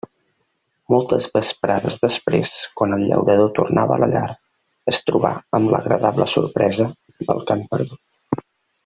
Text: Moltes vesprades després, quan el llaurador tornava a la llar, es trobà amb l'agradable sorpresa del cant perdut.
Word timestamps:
Moltes 0.93 1.25
vesprades 1.33 1.97
després, 2.05 2.53
quan 2.81 2.95
el 2.97 3.03
llaurador 3.11 3.51
tornava 3.61 3.97
a 3.97 3.99
la 4.05 4.09
llar, 4.15 4.23
es 4.95 5.01
trobà 5.11 5.35
amb 5.59 5.73
l'agradable 5.75 6.27
sorpresa 6.37 6.89
del 7.29 7.45
cant 7.53 7.63
perdut. 7.75 8.43